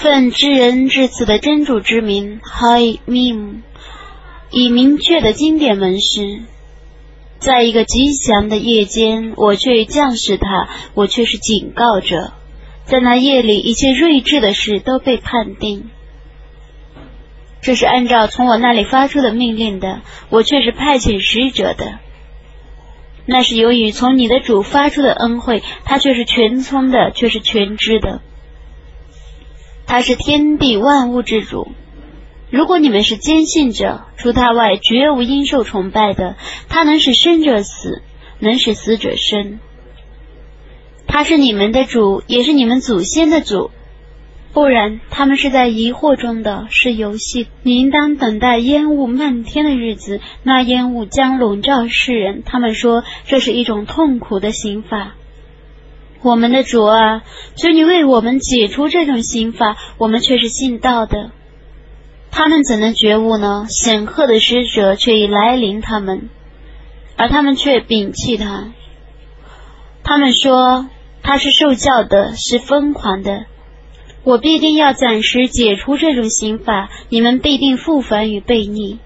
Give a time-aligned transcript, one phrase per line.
[0.00, 3.62] 奉知人至此的真主之名，Hi Mim，
[4.52, 6.42] 以明确的经典文诗。
[7.40, 12.32] 在一个吉祥的夜间，我却降示他，我却是警告者。
[12.84, 15.90] 在那夜里，一切睿智的事都被判定。
[17.60, 21.98] 这是按照从我那里发出的命令的，我却是派遣使者的。
[23.26, 28.20] 那是由于从你的主发出的恩惠，他却是全聪的，却是全知的。
[29.88, 31.72] 他是天地万物之主。
[32.50, 36.36] 如果你们是坚信者，除他外绝无应受崇拜的。
[36.68, 38.02] 他能使生者死，
[38.38, 39.58] 能使死者生。
[41.06, 43.70] 他是你们的主，也是你们祖先的主。
[44.52, 47.48] 不然，他们是在疑惑中的，是游戏。
[47.62, 52.42] 你应当等待烟雾漫天的日子，那烟雾将笼罩世人。
[52.44, 55.14] 他们说这是一种痛苦的刑罚。
[56.22, 57.22] 我们的主啊，
[57.54, 59.76] 求你为我们解除这种刑罚。
[59.98, 61.30] 我们却是信道的。
[62.30, 63.66] 他们怎能觉悟呢？
[63.68, 66.28] 显赫的使者却已来临他们，
[67.16, 68.72] 而他们却摒弃他。
[70.02, 70.88] 他们说
[71.22, 73.46] 他是受教的，是疯狂的。
[74.24, 78.98] 我必定要暂时解除这种刑罚，你们必定复返与悖逆。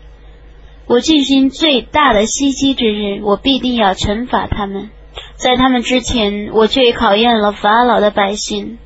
[0.86, 4.90] 我进行最大的袭击之日，我必定要惩罚他们。
[5.42, 8.78] 在他们之前，我却考验了法老的百姓。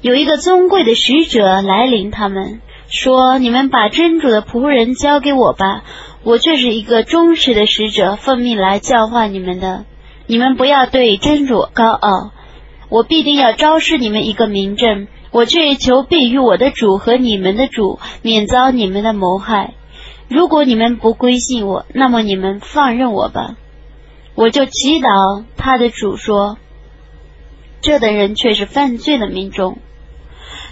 [0.00, 5.84] 有一个尊贵的使者来临他们，说：“你们把真主的仆人交给我吧，
[6.24, 9.84] 我却是一个忠实的使者，奉命来教化你们的。
[10.26, 12.32] 你们不要对真主高傲，
[12.88, 19.74] 我必定要昭示你们一个明证。”我却求必于我的主和你们的主，免遭你们的谋害。
[20.28, 23.56] 如果你们不归信我，那么你们放任我吧。
[24.34, 26.58] 我就祈祷他的主说
[27.80, 29.78] ：“这等人却是犯罪的民众。”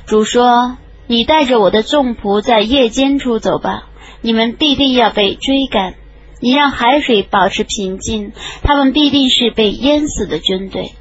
[0.07, 3.89] 主说：“你带着我的众仆在夜间出走吧，
[4.21, 5.95] 你们必定要被追赶。
[6.41, 10.93] 你让海水保持平静，他们必定是被淹死的军队。”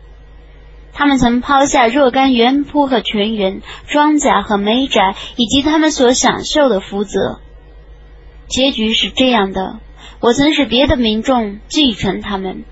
[0.94, 7.40] 他们曾抛下若干园铺和全员、庄稼和煤宅，以及他们所享受的福泽。
[8.52, 9.80] 结局是这样的：
[10.20, 12.66] 我曾使别的民众继承他们，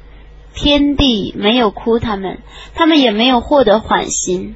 [0.54, 2.40] 天地没有哭他们，
[2.76, 4.56] 他们也没有获得缓刑。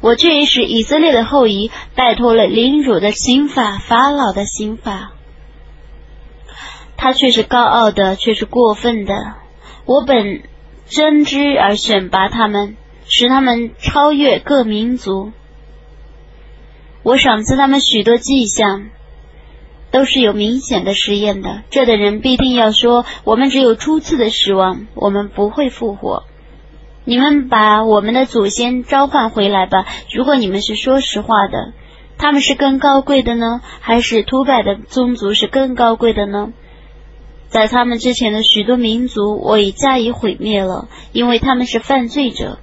[0.00, 5.12] 我却使以色列的后裔拜托了凌辱的刑法，法老的刑法。
[6.96, 9.14] 他却是高傲的，却是过分的。
[9.86, 10.42] 我本。
[10.84, 12.76] 真知而选拔他们，
[13.08, 15.32] 使他们超越各民族。
[17.02, 18.90] 我赏赐他们许多迹象，
[19.92, 21.62] 都是有明显的实验的。
[21.70, 26.24] 这的人必定要说：我们只有初次的失望，我们不会复活。
[27.04, 29.86] 你们把我们的祖先召唤回来吧。
[30.12, 31.72] 如果你们是说实话的，
[32.16, 36.52] 他们是更高贵的呢，还是突败的宗族是更高贵的呢？
[37.48, 42.58] 在他们之前的许多民族，我已加以毁灭了，因为他们是犯罪者。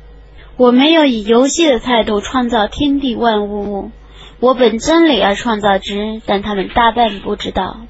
[0.58, 3.92] 我没有以游戏的态度创造天地万物，
[4.40, 7.82] 我本真理而创造之，但他们大半不知道。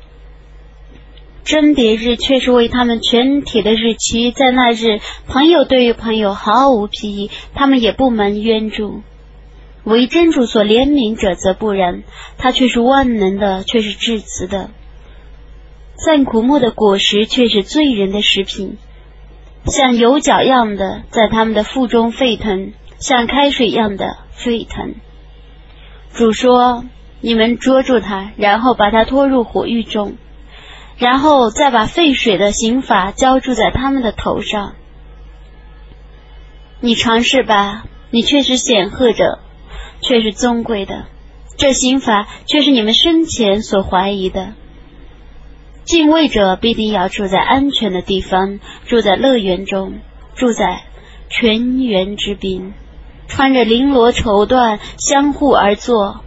[1.44, 9.02] 甄别日却是为他们全体的日期，在那日，朋友对于朋友毫无裨益，他们也不蒙冤助。
[9.84, 12.04] 为真主所怜悯者则不然，
[12.38, 14.70] 他却是万能的，却是至慈的。
[15.96, 18.78] 赞苦木的果实却是罪人的食品，
[19.66, 24.96] 像油角样的在他们的腹中沸腾，像开水一样的沸腾。
[26.14, 26.84] 主说
[27.22, 30.18] ：“你们捉住他，然后把他拖入火狱中，
[30.98, 34.76] 然后再把沸水的刑罚浇注在他们的头上。
[36.82, 39.40] 你尝试吧，你却是显赫者，
[40.02, 41.06] 却是尊贵的。
[41.58, 44.54] 这刑罚却是你们生前所怀疑的。”
[45.84, 50.00] 敬畏者必定要住在安全的地方，住在乐园中，
[50.36, 50.84] 住在
[51.30, 52.74] 泉源之滨，
[53.40, 56.26] 穿着绫罗绸缎，相互而坐。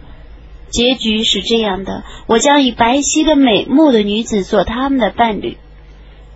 [0.69, 5.59] 结局是这样的：我将以白皙的美目的女子做他们的伴侣，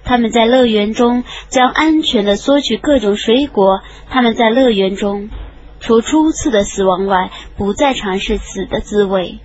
[0.03, 3.81] 他们在乐园中将安全的索取各种水果。
[4.11, 5.31] 他们在乐园中，
[5.79, 9.39] 除初次的死亡外，不再尝试死的滋味。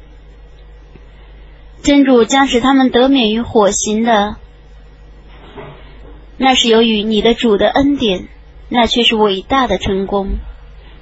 [1.81, 4.37] 真主将使他们得免于火刑的，
[6.37, 8.29] 那是由于你的主的恩典，
[8.69, 10.33] 那却是伟大的成功。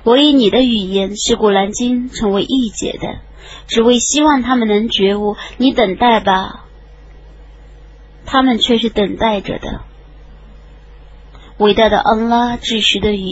[0.03, 3.21] 我以你的语言使古兰经成为易解的，
[3.67, 5.37] 只为希望他们能觉悟。
[5.59, 6.65] 你等待吧，
[8.25, 9.83] 他们却是等待着的。
[11.59, 13.29] 伟大的安拉至实的语。